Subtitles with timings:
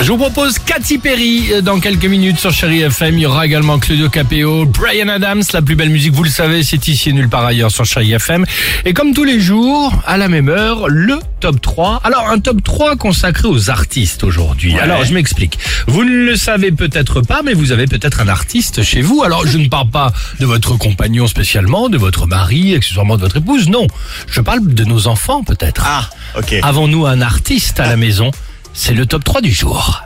[0.00, 3.18] Je vous propose Katy Perry euh, dans quelques minutes sur Chéri FM.
[3.18, 6.62] Il y aura également Claudio Capeo, Brian Adams, la plus belle musique, vous le savez,
[6.62, 8.46] c'est ici et nulle part ailleurs sur Chéri FM.
[8.84, 12.00] Et comme tous les jours, à la même heure, le top 3.
[12.04, 14.78] Alors, un top 3 consacré aux artistes aujourd'hui.
[14.78, 15.58] Alors, je m'explique.
[15.88, 19.24] Vous ne le savez peut-être pas, mais vous avez peut-être un artiste chez vous.
[19.24, 23.38] Alors, je ne parle pas de votre compagnon spécialement, de votre mari, accessoirement de votre
[23.38, 23.68] épouse.
[23.68, 23.86] Non.
[24.30, 25.82] Je parle de nos enfants peut-être.
[25.84, 26.54] Ah, ok.
[26.62, 28.30] Avons-nous un artiste à la maison?
[28.72, 30.00] C'est le top 3 du jour.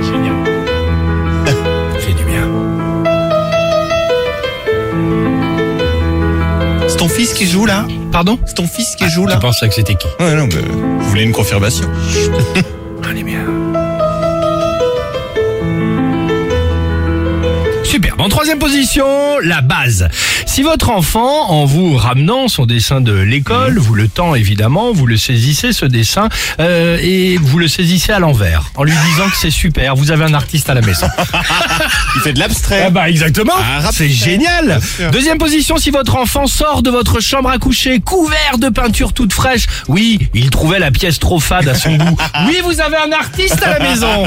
[0.00, 0.34] Génial.
[2.00, 2.48] Fait du bien.
[6.88, 9.68] C'est ton fils qui joue là Pardon C'est ton fils qui joue là Tu pensais
[9.68, 11.88] que c'était qui Ouais, non, mais vous voulez une confirmation
[13.08, 13.44] Allez bien.
[18.54, 20.08] Troisième position, la base.
[20.46, 25.06] Si votre enfant, en vous ramenant son dessin de l'école, vous le tend évidemment, vous
[25.06, 26.28] le saisissez ce dessin
[26.60, 30.24] euh, et vous le saisissez à l'envers, en lui disant que c'est super, vous avez
[30.24, 31.06] un artiste à la maison.
[32.16, 32.84] Il fait de l'abstrait.
[32.86, 33.54] Ah bah exactement,
[33.92, 34.80] c'est génial.
[35.10, 39.32] Deuxième position, si votre enfant sort de votre chambre à coucher couvert de peinture toute
[39.32, 42.16] fraîche, oui, il trouvait la pièce trop fade à son goût.
[42.46, 44.24] Oui, vous avez un artiste à la maison.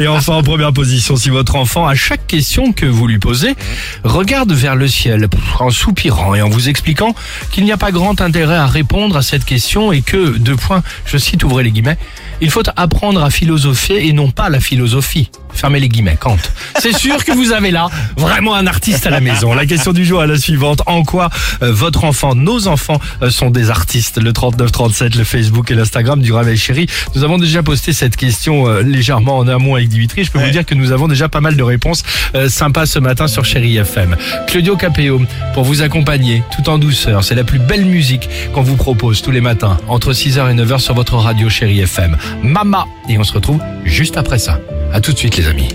[0.00, 3.54] Et enfin, en première position, si votre enfant, à chaque question que vous lui posez,
[4.02, 7.14] regarde vers le ciel en soupirant et en vous expliquant
[7.50, 10.82] qu'il n'y a pas grand intérêt à répondre à cette question et que, deux points,
[11.06, 11.98] je cite, ouvrez les guillemets,
[12.40, 15.30] il faut apprendre à philosopher et non pas la philosophie.
[15.54, 16.36] Fermez les guillemets, Kant.
[16.78, 19.54] C'est sûr que vous avez là vraiment un artiste à la maison.
[19.54, 20.82] La question du jour est la suivante.
[20.86, 21.30] En quoi
[21.62, 24.20] euh, votre enfant, nos enfants euh, sont des artistes?
[24.20, 26.86] Le 3937, le Facebook et l'Instagram du Réveil Chéri.
[27.14, 30.24] Nous avons déjà posté cette question euh, légèrement en amont avec Dimitri.
[30.24, 32.02] Je peux vous dire que nous avons déjà pas mal de réponses
[32.48, 34.16] sympas ce matin sur Chéri FM.
[34.46, 35.20] Claudio Capeo,
[35.54, 37.24] pour vous accompagner tout en douceur.
[37.24, 40.78] C'est la plus belle musique qu'on vous propose tous les matins entre 6h et 9h
[40.78, 42.16] sur votre radio Chéri FM.
[42.42, 42.86] Mama.
[43.08, 44.58] Et on se retrouve juste après ça.
[44.94, 45.74] A tout de suite les amis.